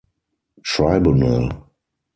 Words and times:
Tribunal! 0.71 1.47